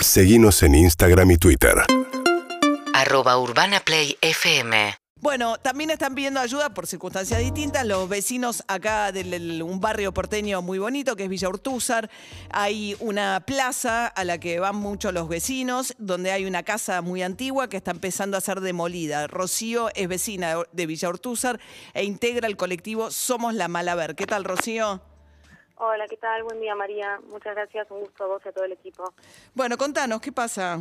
Seguimos 0.00 0.62
en 0.62 0.74
Instagram 0.76 1.32
y 1.32 1.36
Twitter. 1.38 1.74
arroba 2.94 3.38
urbanaplayfm. 3.38 4.94
Bueno, 5.20 5.58
también 5.58 5.90
están 5.90 6.14
pidiendo 6.14 6.38
ayuda 6.38 6.72
por 6.72 6.86
circunstancias 6.86 7.40
distintas. 7.40 7.84
Los 7.84 8.08
vecinos 8.08 8.62
acá 8.68 9.10
de 9.10 9.62
un 9.62 9.80
barrio 9.80 10.14
porteño 10.14 10.62
muy 10.62 10.78
bonito 10.78 11.16
que 11.16 11.24
es 11.24 11.28
Villa 11.28 11.48
Urtúzar. 11.48 12.08
Hay 12.50 12.96
una 13.00 13.40
plaza 13.44 14.06
a 14.06 14.22
la 14.22 14.38
que 14.38 14.60
van 14.60 14.76
muchos 14.76 15.12
los 15.12 15.28
vecinos, 15.28 15.94
donde 15.98 16.30
hay 16.30 16.44
una 16.44 16.62
casa 16.62 17.02
muy 17.02 17.22
antigua 17.22 17.68
que 17.68 17.76
está 17.76 17.90
empezando 17.90 18.36
a 18.36 18.40
ser 18.40 18.60
demolida. 18.60 19.26
Rocío 19.26 19.90
es 19.96 20.06
vecina 20.06 20.54
de 20.70 20.86
Villa 20.86 21.08
Urtúzar 21.08 21.58
e 21.94 22.04
integra 22.04 22.46
el 22.46 22.56
colectivo 22.56 23.10
Somos 23.10 23.54
la 23.54 23.66
Malaver. 23.66 24.14
¿Qué 24.14 24.26
tal, 24.26 24.44
Rocío? 24.44 25.02
Hola, 25.80 26.08
¿qué 26.08 26.16
tal? 26.16 26.42
Buen 26.42 26.60
día, 26.60 26.74
María. 26.74 27.20
Muchas 27.28 27.54
gracias. 27.54 27.88
Un 27.90 28.00
gusto 28.00 28.24
a 28.24 28.26
vos 28.26 28.42
y 28.44 28.48
a 28.48 28.52
todo 28.52 28.64
el 28.64 28.72
equipo. 28.72 29.12
Bueno, 29.54 29.76
contanos, 29.76 30.20
¿qué 30.20 30.32
pasa? 30.32 30.80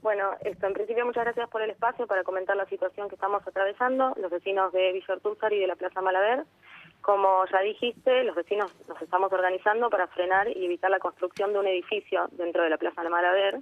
Bueno, 0.00 0.30
esto, 0.44 0.66
en 0.68 0.74
principio 0.74 1.04
muchas 1.04 1.24
gracias 1.24 1.48
por 1.50 1.60
el 1.60 1.70
espacio 1.70 2.06
para 2.06 2.22
comentar 2.22 2.56
la 2.56 2.66
situación 2.66 3.08
que 3.08 3.16
estamos 3.16 3.46
atravesando, 3.46 4.14
los 4.16 4.30
vecinos 4.30 4.72
de 4.72 4.92
Villa 4.92 5.16
y 5.50 5.58
de 5.58 5.66
la 5.66 5.74
Plaza 5.74 6.00
Malaver. 6.00 6.44
Como 7.02 7.44
ya 7.46 7.60
dijiste, 7.62 8.22
los 8.22 8.36
vecinos 8.36 8.72
nos 8.88 9.02
estamos 9.02 9.32
organizando 9.32 9.90
para 9.90 10.06
frenar 10.06 10.48
y 10.48 10.64
evitar 10.64 10.90
la 10.90 11.00
construcción 11.00 11.52
de 11.52 11.58
un 11.58 11.66
edificio 11.66 12.28
dentro 12.32 12.62
de 12.62 12.70
la 12.70 12.78
Plaza 12.78 13.02
Malaver. 13.02 13.58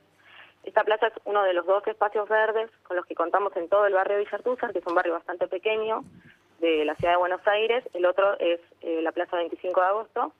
Esta 0.62 0.84
plaza 0.84 1.06
es 1.06 1.14
uno 1.24 1.42
de 1.42 1.54
los 1.54 1.64
dos 1.64 1.86
espacios 1.86 2.28
verdes 2.28 2.70
con 2.82 2.96
los 2.98 3.06
que 3.06 3.14
contamos 3.14 3.56
en 3.56 3.68
todo 3.68 3.86
el 3.86 3.94
barrio 3.94 4.18
de 4.18 4.24
Villa 4.24 4.38
que 4.72 4.78
es 4.78 4.86
un 4.86 4.94
barrio 4.94 5.14
bastante 5.14 5.48
pequeño 5.48 6.04
de 6.58 6.84
la 6.84 6.94
ciudad 6.96 7.12
de 7.12 7.18
Buenos 7.18 7.46
Aires. 7.46 7.84
El 7.94 8.06
otro 8.06 8.38
es 8.38 8.60
eh, 8.80 9.00
la 9.02 9.12
Plaza 9.12 9.36
25 9.36 9.80
de 9.80 9.86
Agosto 9.86 10.32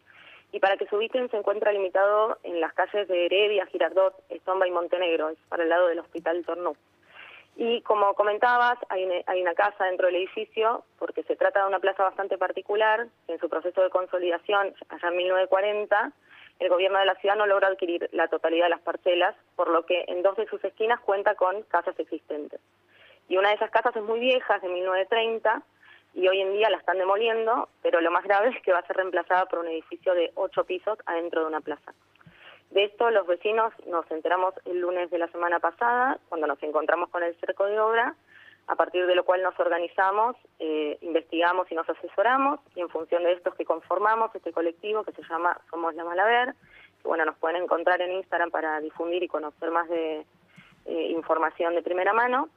y 0.53 0.61
para 0.61 0.77
que 0.77 0.87
se 0.87 0.97
ubiquen 0.97 1.31
se 1.31 1.37
encuentra 1.37 1.73
limitado 1.73 2.39
en 2.43 2.61
las 2.61 2.73
calles 2.73 3.07
de 3.09 3.27
Heredia, 3.27 3.67
Girardot, 3.67 4.15
Estomba 4.31 4.67
y 4.67 4.71
Montenegro, 4.71 5.31
es 5.31 5.39
para 5.49 5.63
el 5.63 5.69
lado 5.69 5.89
del 5.89 5.99
Hospital 5.99 6.45
Tornú. 6.45 6.77
Y 7.57 7.83
como 7.83 8.15
comentabas, 8.15 8.79
hay 8.89 9.05
una, 9.05 9.17
hay 9.27 9.43
una 9.43 9.55
casa 9.55 9.85
dentro 9.87 10.07
del 10.07 10.17
edificio, 10.17 10.85
porque 10.99 11.25
se 11.25 11.37
trata 11.37 11.63
de 11.63 11.69
una 11.69 11.81
plaza 11.81 12.05
bastante 12.05 12.39
particular, 12.39 13.09
en 13.27 13.39
su 13.41 13.49
proceso 13.49 13.83
de 13.83 13.91
consolidación, 13.91 14.75
allá 14.89 15.09
en 15.09 15.17
1940, 15.17 16.13
el 16.61 16.69
gobierno 16.69 16.99
de 16.99 17.07
la 17.07 17.15
ciudad 17.17 17.37
no 17.37 17.47
logra 17.47 17.69
adquirir 17.69 18.09
la 18.13 18.29
totalidad 18.29 18.67
de 18.67 18.71
las 18.71 18.81
parcelas, 18.81 19.35
por 19.55 19.69
lo 19.71 19.85
que 19.87 20.05
en 20.09 20.23
dos 20.23 20.37
de 20.37 20.47
sus 20.47 20.63
esquinas 20.65 21.01
cuenta 21.01 21.35
con 21.35 21.63
casas 21.65 21.99
existentes. 21.99 22.61
Y 23.29 23.37
una 23.37 23.51
de 23.51 23.57
esas 23.57 23.71
casas 23.71 23.95
es 23.95 24.03
muy 24.03 24.19
vieja, 24.19 24.57
es 24.57 24.63
de 24.63 24.69
1930, 24.69 25.63
y 26.15 26.27
hoy 26.27 26.41
en 26.41 26.53
día 26.53 26.71
la 26.71 26.79
están 26.79 26.99
demoliendo, 26.99 27.69
pero 27.83 28.01
lo 28.01 28.11
más 28.11 28.25
grave 28.25 28.49
es 28.49 28.63
que 28.63 28.73
va 28.73 28.81
a 28.81 28.87
ser 28.87 28.97
reemplazada 28.97 29.47
por 29.47 29.61
un 29.61 29.69
edificio 29.69 30.15
de 30.15 30.33
ocho 30.35 30.65
pisos 30.65 30.99
adentro 31.07 31.43
de 31.43 31.47
una 31.47 31.61
plaza. 31.61 31.93
De 32.71 32.85
esto 32.85 33.11
los 33.11 33.27
vecinos 33.27 33.73
nos 33.87 34.11
enteramos 34.11 34.55
el 34.67 34.81
lunes 34.81 35.11
de 35.11 35.19
la 35.19 35.29
semana 35.29 35.59
pasada, 35.59 36.19
cuando 36.29 36.47
nos 36.47 36.63
encontramos 36.63 37.09
con 37.11 37.23
el 37.23 37.35
cerco 37.41 37.65
de 37.67 37.81
obra, 37.81 38.15
a 38.67 38.77
partir 38.77 39.07
de 39.07 39.15
lo 39.15 39.25
cual 39.25 39.43
nos 39.43 39.59
organizamos, 39.59 40.37
eh, 40.59 40.99
investigamos 41.01 41.71
y 41.73 41.75
nos 41.75 41.89
asesoramos, 41.89 42.61
y 42.75 42.81
en 42.81 42.91
función 42.91 43.25
de 43.25 43.33
esto 43.33 43.51
es 43.51 43.57
que 43.57 43.65
conformamos 43.65 44.35
este 44.35 44.53
colectivo 44.53 45.05
que 45.05 45.13
se 45.13 45.23
llama 45.23 45.59
Somos 45.71 45.95
la 45.95 46.05
Malaver, 46.05 46.55
que 47.01 47.09
bueno, 47.09 47.25
nos 47.25 47.39
pueden 47.39 47.63
encontrar 47.63 48.03
en 48.03 48.13
Instagram 48.13 48.51
para 48.51 48.81
difundir 48.81 49.23
y 49.23 49.29
conocer 49.29 49.71
más 49.71 49.89
de 49.89 50.27
eh, 50.85 51.03
información 51.11 51.75
de 51.75 51.83
primera 51.83 52.13
mano 52.13 52.51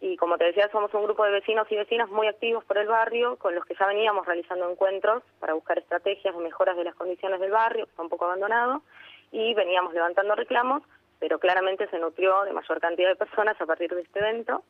y 0.00 0.16
como 0.16 0.38
te 0.38 0.44
decía, 0.44 0.68
somos 0.72 0.92
un 0.94 1.04
grupo 1.04 1.24
de 1.24 1.30
vecinos 1.30 1.66
y 1.70 1.76
vecinas 1.76 2.08
muy 2.08 2.26
activos 2.26 2.64
por 2.64 2.78
el 2.78 2.88
barrio, 2.88 3.36
con 3.36 3.54
los 3.54 3.64
que 3.66 3.74
ya 3.78 3.86
veníamos 3.86 4.24
realizando 4.24 4.70
encuentros 4.70 5.22
para 5.38 5.52
buscar 5.52 5.78
estrategias 5.78 6.34
de 6.34 6.42
mejoras 6.42 6.76
de 6.76 6.84
las 6.84 6.94
condiciones 6.94 7.38
del 7.38 7.50
barrio, 7.50 7.84
que 7.84 7.90
está 7.90 8.02
un 8.02 8.08
poco 8.08 8.24
abandonado, 8.24 8.82
y 9.30 9.52
veníamos 9.52 9.92
levantando 9.92 10.34
reclamos, 10.34 10.82
pero 11.18 11.38
claramente 11.38 11.86
se 11.88 11.98
nutrió 11.98 12.44
de 12.44 12.52
mayor 12.52 12.80
cantidad 12.80 13.10
de 13.10 13.16
personas 13.16 13.60
a 13.60 13.66
partir 13.66 13.94
de 13.94 14.00
este 14.00 14.20
evento. 14.20 14.62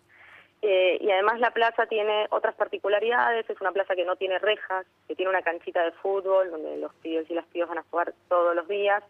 Eh, 0.62 0.98
y 1.00 1.10
además 1.10 1.40
la 1.40 1.52
plaza 1.52 1.86
tiene 1.86 2.26
otras 2.30 2.54
particularidades, 2.56 3.48
es 3.48 3.60
una 3.60 3.72
plaza 3.72 3.94
que 3.94 4.04
no 4.04 4.16
tiene 4.16 4.38
rejas, 4.40 4.84
que 5.06 5.14
tiene 5.14 5.30
una 5.30 5.42
canchita 5.42 5.82
de 5.84 5.92
fútbol 5.92 6.50
donde 6.50 6.76
los 6.76 6.92
pibes 6.96 7.30
y 7.30 7.34
las 7.34 7.46
pibas 7.46 7.68
van 7.68 7.78
a 7.78 7.84
jugar 7.88 8.12
todos 8.28 8.54
los 8.54 8.68
días, 8.68 9.02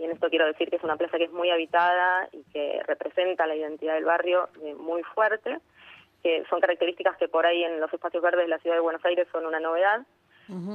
y 0.00 0.04
en 0.04 0.12
esto 0.12 0.30
quiero 0.30 0.46
decir 0.46 0.70
que 0.70 0.76
es 0.76 0.82
una 0.82 0.96
plaza 0.96 1.18
que 1.18 1.24
es 1.24 1.32
muy 1.32 1.50
habitada 1.50 2.26
y 2.32 2.42
que 2.54 2.80
representa 2.86 3.46
la 3.46 3.54
identidad 3.54 3.94
del 3.94 4.06
barrio 4.06 4.48
eh, 4.64 4.74
muy 4.74 5.02
fuerte, 5.02 5.58
que 6.22 6.42
son 6.48 6.58
características 6.58 7.18
que 7.18 7.28
por 7.28 7.44
ahí 7.44 7.62
en 7.62 7.78
los 7.80 7.92
espacios 7.92 8.22
verdes 8.22 8.46
de 8.46 8.48
la 8.48 8.58
ciudad 8.60 8.76
de 8.76 8.80
Buenos 8.80 9.04
Aires 9.04 9.28
son 9.30 9.44
una 9.44 9.60
novedad. 9.60 10.00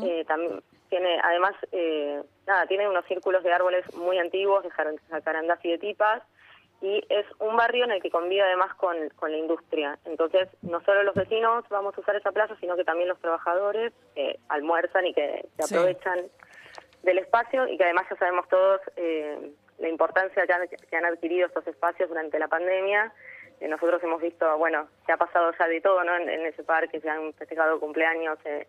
Eh, 0.04 0.24
también 0.26 0.62
tiene, 0.90 1.20
además, 1.22 1.54
eh, 1.74 2.22
nada, 2.48 2.66
tiene 2.68 2.88
unos 2.88 3.04
círculos 3.08 3.44
de 3.44 3.52
árboles 3.52 3.84
muy 3.96 4.18
antiguos, 4.20 4.64
de 4.64 4.70
jacarandás 4.70 5.60
y 5.66 5.72
de 5.72 5.80
tipas, 5.80 6.22
y 6.82 7.04
es 7.10 7.26
un 7.40 7.58
barrio 7.58 7.84
en 7.84 7.92
el 7.92 8.02
que 8.02 8.12
convive 8.12 8.44
además 8.44 8.74
con, 8.76 8.96
con 9.18 9.32
la 9.32 9.38
industria. 9.38 9.98
Entonces, 10.06 10.48
no 10.62 10.82
solo 10.86 11.04
los 11.04 11.16
vecinos 11.16 11.66
vamos 11.70 11.98
a 11.98 12.02
usar 12.02 12.16
esa 12.16 12.32
plaza, 12.32 12.56
sino 12.62 12.78
que 12.78 12.86
también 12.86 13.10
los 13.10 13.20
trabajadores 13.20 13.92
que 14.14 14.40
almuerzan 14.48 15.08
y 15.08 15.14
que, 15.14 15.46
aprovechan 15.62 16.20
del 17.06 17.20
espacio 17.20 17.68
y 17.68 17.78
que 17.78 17.84
además 17.84 18.06
ya 18.10 18.18
sabemos 18.18 18.48
todos 18.50 18.82
eh, 18.98 19.52
la 19.78 19.88
importancia 19.88 20.44
que 20.46 20.96
han, 20.96 21.06
adquirido 21.06 21.48
estos 21.48 21.66
espacios 21.68 22.10
durante 22.10 22.40
la 22.40 22.48
pandemia. 22.48 23.14
Eh, 23.62 23.68
nosotros 23.68 24.04
hemos 24.04 24.22
visto, 24.22 24.58
bueno, 24.58 24.88
se 25.06 25.12
ha 25.12 25.18
pasado 25.18 25.54
ya 25.58 25.68
de 25.68 25.80
todo, 25.82 26.04
¿no? 26.04 26.16
En, 26.18 26.46
ese 26.46 26.64
parque 26.64 27.00
se 27.00 27.10
han 27.10 27.34
festejado 27.34 27.80
cumpleaños, 27.80 28.40
eh, 28.46 28.68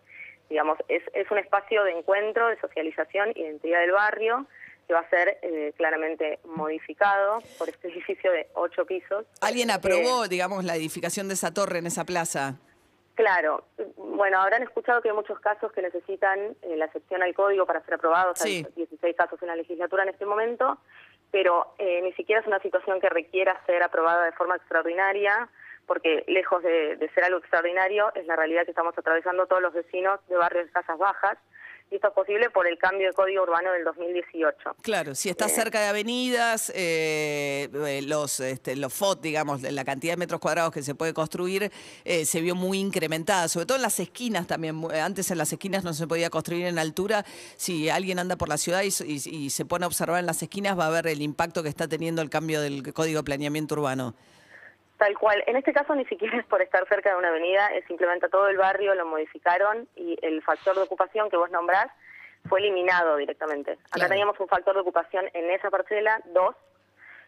digamos, 0.49 0.77
es, 0.87 1.03
es 1.13 1.29
un 1.31 1.39
espacio 1.39 1.83
de 1.83 1.91
encuentro, 1.91 2.47
de 2.47 2.59
socialización, 2.59 3.31
identidad 3.35 3.81
del 3.81 3.91
barrio, 3.91 4.45
que 4.87 4.93
va 4.93 5.01
a 5.01 5.09
ser 5.09 5.37
claramente 5.75 6.39
modificado 6.45 7.39
por 7.57 7.67
este 7.67 7.87
edificio 7.91 8.31
de 8.31 8.47
ocho 8.53 8.85
pisos. 8.85 9.25
¿Alguien 9.41 9.71
aprobó, 9.71 10.27
digamos, 10.29 10.63
la 10.63 10.75
edificación 10.75 11.27
de 11.27 11.33
esa 11.33 11.53
torre 11.53 11.79
en 11.79 11.87
esa 11.87 12.05
plaza? 12.05 12.55
Claro, 13.17 13.63
bueno, 13.95 14.39
habrán 14.39 14.61
escuchado 14.61 15.01
que 15.01 15.09
hay 15.09 15.15
muchos 15.15 15.39
casos 15.39 15.71
que 15.71 15.81
necesitan 15.81 16.55
eh, 16.61 16.75
la 16.77 16.85
excepción 16.85 17.23
al 17.23 17.33
código 17.33 17.65
para 17.65 17.83
ser 17.83 17.95
aprobados, 17.95 18.39
hay 18.43 18.61
16 18.75 19.15
casos 19.15 19.41
en 19.41 19.47
la 19.47 19.55
legislatura 19.55 20.03
en 20.03 20.09
este 20.09 20.27
momento, 20.27 20.77
pero 21.31 21.73
eh, 21.79 21.99
ni 22.03 22.13
siquiera 22.13 22.41
es 22.41 22.47
una 22.47 22.59
situación 22.59 23.01
que 23.01 23.09
requiera 23.09 23.59
ser 23.65 23.81
aprobada 23.81 24.23
de 24.23 24.33
forma 24.33 24.55
extraordinaria, 24.57 25.49
porque 25.87 26.25
lejos 26.27 26.61
de 26.61 27.09
ser 27.15 27.23
algo 27.23 27.39
extraordinario 27.39 28.11
es 28.13 28.27
la 28.27 28.35
realidad 28.35 28.65
que 28.65 28.71
estamos 28.71 28.95
atravesando 28.95 29.47
todos 29.47 29.63
los 29.63 29.73
vecinos 29.73 30.19
de 30.27 30.37
barrios 30.37 30.67
de 30.67 30.71
casas 30.71 30.99
bajas, 30.99 31.39
y 31.89 31.95
esto 31.95 32.09
es 32.09 32.13
posible 32.13 32.49
por 32.49 32.67
el 32.67 32.77
cambio 32.77 33.07
de 33.07 33.13
código 33.13 33.43
urbano 33.43 33.71
del 33.71 33.83
2018. 33.85 34.75
Claro, 34.81 35.15
si 35.15 35.29
está 35.29 35.45
eh, 35.45 35.49
cerca 35.49 35.79
de 35.79 35.87
avenidas, 35.87 36.69
eh, 36.75 37.69
eh, 37.73 38.01
los, 38.03 38.39
este, 38.39 38.75
los 38.75 38.93
FOT, 38.93 39.21
digamos, 39.21 39.61
la 39.61 39.85
cantidad 39.85 40.13
de 40.13 40.17
metros 40.17 40.41
cuadrados 40.41 40.73
que 40.73 40.83
se 40.83 40.95
puede 40.95 41.13
construir 41.13 41.71
se 42.03 42.41
vio 42.41 42.55
muy 42.55 42.79
incrementada, 42.79 43.47
sobre 43.47 43.65
todo 43.65 43.77
en 43.77 43.81
las 43.81 43.99
esquinas 43.99 44.47
también. 44.47 44.81
Antes 44.91 45.31
en 45.31 45.37
las 45.37 45.51
esquinas 45.51 45.83
no 45.83 45.93
se 45.93 46.07
podía 46.07 46.29
construir 46.29 46.65
en 46.65 46.79
altura. 46.79 47.25
Si 47.55 47.89
alguien 47.89 48.19
anda 48.19 48.35
por 48.35 48.49
la 48.49 48.57
ciudad 48.57 48.83
y, 48.83 48.87
y 48.87 49.49
se 49.49 49.65
pone 49.65 49.85
a 49.85 49.87
observar 49.87 50.19
en 50.19 50.25
las 50.25 50.41
esquinas, 50.41 50.77
va 50.77 50.87
a 50.87 50.89
ver 50.89 51.07
el 51.07 51.21
impacto 51.21 51.63
que 51.63 51.69
está 51.69 51.87
teniendo 51.87 52.21
el 52.21 52.29
cambio 52.29 52.61
del 52.61 52.93
código 52.93 53.19
de 53.19 53.23
planeamiento 53.23 53.75
urbano. 53.75 54.15
Tal 54.97 55.17
cual. 55.17 55.43
En 55.45 55.55
este 55.55 55.73
caso 55.73 55.93
ni 55.95 56.05
siquiera 56.05 56.37
es 56.37 56.45
por 56.45 56.61
estar 56.61 56.87
cerca 56.87 57.11
de 57.11 57.17
una 57.17 57.29
avenida, 57.29 57.67
es 57.67 57.85
simplemente 57.85 58.29
todo 58.29 58.47
el 58.47 58.57
barrio 58.57 58.95
lo 58.95 59.05
modificaron 59.05 59.87
y 59.95 60.17
el 60.21 60.41
factor 60.41 60.75
de 60.75 60.81
ocupación 60.81 61.29
que 61.29 61.37
vos 61.37 61.51
nombrás 61.51 61.87
fue 62.49 62.59
eliminado 62.59 63.17
directamente. 63.17 63.77
Acá 63.91 64.07
teníamos 64.07 64.39
un 64.39 64.47
factor 64.47 64.73
de 64.73 64.81
ocupación 64.81 65.29
en 65.33 65.49
esa 65.51 65.69
parcela, 65.69 66.21
dos, 66.25 66.55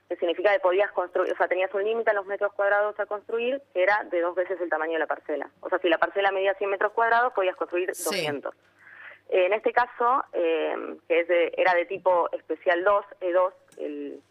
que 0.08 0.16
significa 0.16 0.52
que 0.52 0.60
podías 0.60 0.92
construir, 0.92 1.32
o 1.32 1.38
sea, 1.38 1.48
tenías 1.48 1.72
un 1.74 1.84
límite 1.84 2.10
a 2.10 2.14
los 2.14 2.26
metros 2.26 2.54
cuadrados 2.54 3.00
a 3.00 3.06
construir, 3.06 3.62
que 3.74 3.84
era 3.84 4.04
de 4.06 4.22
dos 4.22 4.34
veces 4.34 4.60
el 4.60 4.70
tamaño 4.70 4.94
de 4.94 5.00
la 5.00 5.08
parcela. 5.08 5.50
O 5.60 5.70
sea, 5.70 5.78
si 5.80 5.90
la 5.90 6.00
parcela 6.00 6.32
medía 6.32 6.56
100 6.56 6.70
metros 6.70 6.94
cuadrados, 6.94 7.34
podías 7.34 7.56
construir 7.56 7.90
200. 7.90 8.56
en 9.30 9.54
este 9.54 9.72
caso, 9.72 10.24
eh, 10.34 10.98
que 11.08 11.20
es 11.20 11.28
era 11.56 11.76
de 11.76 11.86
tipo 11.86 12.30
especial 12.32 12.84
2, 12.84 13.06
E2, 13.22 13.54
el, 13.78 14.22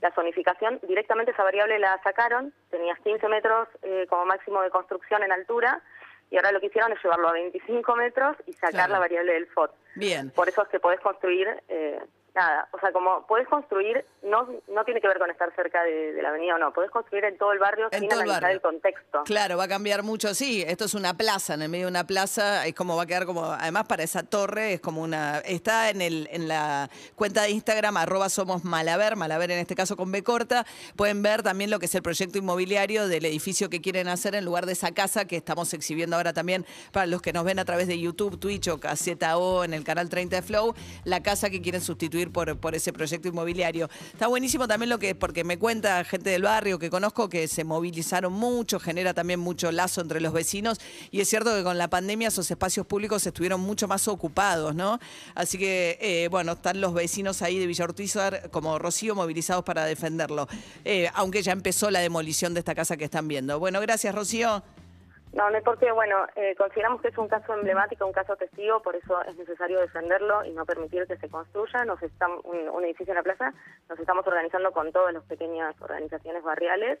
la 0.00 0.12
zonificación, 0.12 0.78
directamente 0.82 1.32
esa 1.32 1.42
variable 1.42 1.78
la 1.78 2.00
sacaron, 2.02 2.52
tenías 2.70 2.98
15 3.00 3.28
metros 3.28 3.68
eh, 3.82 4.06
como 4.08 4.26
máximo 4.26 4.62
de 4.62 4.70
construcción 4.70 5.22
en 5.22 5.32
altura, 5.32 5.82
y 6.30 6.36
ahora 6.36 6.52
lo 6.52 6.60
que 6.60 6.66
hicieron 6.66 6.92
es 6.92 7.02
llevarlo 7.02 7.28
a 7.28 7.32
25 7.32 7.96
metros 7.96 8.36
y 8.46 8.52
sacar 8.52 8.90
la 8.90 8.98
variable 8.98 9.32
del 9.32 9.46
FOT. 9.48 9.72
Bien. 9.94 10.30
Por 10.30 10.48
eso 10.48 10.62
es 10.62 10.68
que 10.68 10.78
podés 10.78 11.00
construir 11.00 11.48
eh, 11.68 11.98
nada, 12.38 12.68
o 12.72 12.78
sea, 12.78 12.92
como 12.92 13.26
puedes 13.26 13.48
construir, 13.48 14.04
no 14.22 14.48
no 14.68 14.84
tiene 14.84 15.00
que 15.00 15.08
ver 15.08 15.18
con 15.18 15.30
estar 15.30 15.52
cerca 15.56 15.82
de, 15.82 16.22
la 16.22 16.28
avenida 16.28 16.54
o 16.54 16.58
no, 16.58 16.72
puedes 16.72 16.90
construir 16.90 17.24
en 17.24 17.36
todo 17.36 17.52
el 17.52 17.58
barrio 17.58 17.88
sin 17.92 18.12
analizar 18.12 18.50
el, 18.50 18.60
contexto. 18.60 19.24
Claro, 19.24 19.56
va 19.56 19.64
a 19.64 19.68
cambiar 19.68 20.02
mucho, 20.02 20.34
sí, 20.34 20.62
esto 20.66 20.84
es 20.84 20.94
una 20.94 21.14
plaza, 21.16 21.54
en 21.54 21.62
el 21.62 21.68
medio 21.68 21.86
de 21.86 21.90
una 21.90 22.06
plaza, 22.06 22.66
es 22.66 22.74
como 22.74 22.96
va 22.96 23.02
a 23.02 23.06
quedar 23.06 23.26
como, 23.26 23.44
además 23.44 23.86
para 23.86 24.04
esa 24.04 24.22
torre 24.22 24.74
es 24.74 24.80
como 24.80 25.02
una, 25.02 25.38
está 25.38 25.90
en 25.90 26.00
el 26.00 26.28
en 26.30 26.46
la 26.46 26.88
cuenta 27.16 27.42
de 27.42 27.50
Instagram, 27.50 27.96
arroba 27.96 28.28
somos 28.28 28.64
Malaver, 28.64 29.16
Malaver 29.16 29.50
en 29.50 29.58
este 29.58 29.74
caso 29.74 29.96
con 29.96 30.12
B 30.12 30.22
corta, 30.22 30.64
pueden 30.96 31.22
ver 31.22 31.42
también 31.42 31.70
lo 31.70 31.78
que 31.78 31.86
es 31.86 31.94
el 31.94 32.02
proyecto 32.02 32.38
inmobiliario 32.38 33.08
del 33.08 33.24
edificio 33.24 33.68
que 33.68 33.80
quieren 33.80 34.08
hacer 34.08 34.34
en 34.34 34.44
lugar 34.44 34.66
de 34.66 34.72
esa 34.72 34.92
casa 34.92 35.24
que 35.24 35.36
estamos 35.36 35.74
exhibiendo 35.74 36.16
ahora 36.16 36.32
también 36.32 36.64
para 36.92 37.06
los 37.06 37.20
que 37.20 37.32
nos 37.32 37.44
ven 37.44 37.58
a 37.58 37.64
través 37.64 37.88
de 37.88 37.98
YouTube, 37.98 38.38
Twitch 38.38 38.68
o 38.68 38.78
Caseta 38.78 39.38
O 39.38 39.64
en 39.64 39.74
el 39.74 39.82
canal 39.82 40.08
30 40.08 40.36
de 40.36 40.42
Flow, 40.42 40.74
la 41.04 41.22
casa 41.22 41.50
que 41.50 41.60
quieren 41.60 41.80
sustituir 41.80 42.27
por 42.30 42.74
ese 42.74 42.92
proyecto 42.92 43.28
inmobiliario. 43.28 43.88
Está 44.12 44.26
buenísimo 44.26 44.68
también 44.68 44.90
lo 44.90 44.98
que, 44.98 45.14
porque 45.14 45.44
me 45.44 45.58
cuenta 45.58 46.04
gente 46.04 46.30
del 46.30 46.42
barrio 46.42 46.78
que 46.78 46.90
conozco 46.90 47.28
que 47.28 47.48
se 47.48 47.64
movilizaron 47.64 48.32
mucho, 48.32 48.78
genera 48.80 49.14
también 49.14 49.40
mucho 49.40 49.72
lazo 49.72 50.00
entre 50.00 50.20
los 50.20 50.32
vecinos 50.32 50.78
y 51.10 51.20
es 51.20 51.28
cierto 51.28 51.54
que 51.54 51.62
con 51.62 51.78
la 51.78 51.88
pandemia 51.88 52.28
esos 52.28 52.50
espacios 52.50 52.86
públicos 52.86 53.26
estuvieron 53.26 53.60
mucho 53.60 53.88
más 53.88 54.08
ocupados, 54.08 54.74
¿no? 54.74 54.98
Así 55.34 55.58
que, 55.58 55.98
eh, 56.00 56.28
bueno, 56.30 56.52
están 56.52 56.80
los 56.80 56.94
vecinos 56.94 57.42
ahí 57.42 57.58
de 57.58 57.66
Villa 57.66 57.84
Ortizar 57.84 58.50
como 58.50 58.78
Rocío 58.78 59.14
movilizados 59.14 59.64
para 59.64 59.84
defenderlo, 59.84 60.48
eh, 60.84 61.10
aunque 61.14 61.42
ya 61.42 61.52
empezó 61.52 61.90
la 61.90 62.00
demolición 62.00 62.54
de 62.54 62.60
esta 62.60 62.74
casa 62.74 62.96
que 62.96 63.04
están 63.04 63.28
viendo. 63.28 63.58
Bueno, 63.58 63.80
gracias 63.80 64.14
Rocío. 64.14 64.62
No, 65.32 65.50
no 65.50 65.58
es 65.58 65.62
porque, 65.62 65.92
bueno, 65.92 66.26
eh, 66.36 66.54
consideramos 66.56 67.00
que 67.02 67.08
es 67.08 67.18
un 67.18 67.28
caso 67.28 67.54
emblemático, 67.54 68.06
un 68.06 68.12
caso 68.12 68.36
testigo, 68.36 68.80
por 68.82 68.96
eso 68.96 69.22
es 69.24 69.36
necesario 69.36 69.80
defenderlo 69.80 70.44
y 70.44 70.52
no 70.52 70.64
permitir 70.64 71.06
que 71.06 71.16
se 71.16 71.28
construya 71.28 71.84
nos 71.84 72.02
estamos, 72.02 72.44
un, 72.44 72.68
un 72.68 72.84
edificio 72.84 73.12
en 73.12 73.16
la 73.18 73.22
plaza. 73.22 73.52
Nos 73.88 73.98
estamos 73.98 74.26
organizando 74.26 74.72
con 74.72 74.90
todas 74.90 75.12
las 75.12 75.24
pequeñas 75.24 75.74
organizaciones 75.80 76.42
barriales 76.42 76.98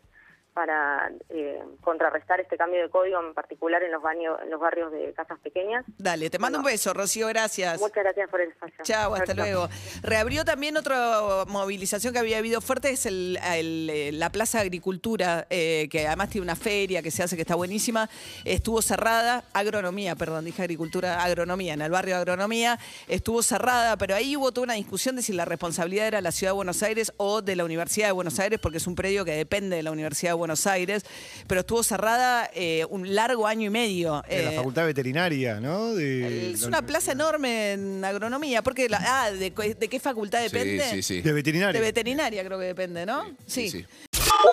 para 0.54 1.10
eh, 1.30 1.62
contrarrestar 1.82 2.40
este 2.40 2.56
cambio 2.56 2.82
de 2.82 2.90
código, 2.90 3.20
en 3.20 3.34
particular 3.34 3.82
en 3.82 3.92
los, 3.92 4.02
baños, 4.02 4.38
en 4.42 4.50
los 4.50 4.60
barrios 4.60 4.90
de 4.92 5.12
casas 5.14 5.38
pequeñas. 5.40 5.84
Dale, 5.98 6.30
te 6.30 6.38
mando 6.38 6.58
un 6.58 6.64
beso, 6.64 6.92
Rocío, 6.92 7.28
gracias. 7.28 7.80
Muchas 7.80 8.02
gracias 8.02 8.28
por 8.28 8.40
el 8.40 8.50
espacio. 8.50 8.82
Chao, 8.82 9.14
hasta 9.14 9.34
luego. 9.34 9.68
Reabrió 10.02 10.44
también 10.44 10.76
otra 10.76 11.44
movilización 11.46 12.12
que 12.12 12.18
había 12.18 12.38
habido 12.38 12.60
fuerte, 12.60 12.90
es 12.90 13.06
el, 13.06 13.38
el, 13.54 13.90
eh, 13.90 14.12
la 14.12 14.30
Plaza 14.30 14.60
Agricultura, 14.60 15.46
eh, 15.50 15.88
que 15.90 16.06
además 16.06 16.30
tiene 16.30 16.44
una 16.44 16.56
feria 16.56 17.02
que 17.02 17.10
se 17.10 17.22
hace 17.22 17.36
que 17.36 17.42
está 17.42 17.54
buenísima. 17.54 18.08
Estuvo 18.44 18.82
cerrada, 18.82 19.44
agronomía, 19.52 20.16
perdón, 20.16 20.44
dije 20.44 20.62
agricultura, 20.62 21.22
agronomía, 21.22 21.74
en 21.74 21.82
el 21.82 21.90
barrio 21.90 22.14
de 22.14 22.20
agronomía, 22.20 22.78
estuvo 23.06 23.42
cerrada, 23.42 23.96
pero 23.96 24.14
ahí 24.14 24.36
hubo 24.36 24.52
toda 24.52 24.64
una 24.64 24.74
discusión 24.74 25.16
de 25.16 25.22
si 25.22 25.32
la 25.32 25.44
responsabilidad 25.44 26.06
era 26.06 26.20
la 26.20 26.32
Ciudad 26.32 26.52
de 26.52 26.56
Buenos 26.56 26.82
Aires 26.82 27.12
o 27.16 27.42
de 27.42 27.56
la 27.56 27.64
Universidad 27.64 28.08
de 28.08 28.12
Buenos 28.12 28.38
Aires, 28.38 28.58
porque 28.60 28.78
es 28.78 28.86
un 28.86 28.94
predio 28.94 29.24
que 29.24 29.32
depende 29.32 29.76
de 29.76 29.82
la 29.82 29.90
Universidad 29.90 30.32
de 30.32 30.34
Buenos 30.38 30.66
Aires, 30.66 31.04
pero 31.46 31.60
estuvo 31.60 31.82
cerrada 31.82 32.50
eh, 32.54 32.86
un 32.90 33.14
largo 33.14 33.46
año 33.46 33.66
y 33.66 33.70
medio. 33.70 34.22
De 34.28 34.42
la 34.44 34.52
Eh, 34.52 34.56
facultad 34.56 34.86
veterinaria, 34.86 35.60
¿no? 35.60 35.94
De, 35.94 36.52
es 36.52 36.62
una 36.62 36.80
plaza 36.82 37.12
enorme 37.12 37.72
en 37.72 38.04
agronomía. 38.04 38.62
Porque 38.62 38.88
la- 38.88 39.02
ah, 39.04 39.30
¿de, 39.30 39.50
qué 39.52 40.00
facultad 40.00 40.40
depende? 40.42 40.84
Sí, 40.84 41.02
sí, 41.02 41.16
sí. 41.16 41.20
De 41.20 41.32
veterinaria. 41.32 41.78
De 41.80 41.84
veterinaria 41.86 42.44
creo 42.44 42.58
que 42.58 42.64
depende, 42.66 43.04
¿no? 43.04 43.24
Sí, 43.46 43.70
sí. 43.70 43.84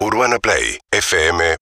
Urbana 0.02 0.40
Play 0.40 0.78
fm 0.92 1.56